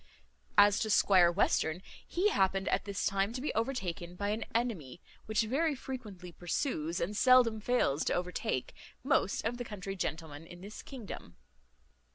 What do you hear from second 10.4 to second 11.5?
in this kingdom.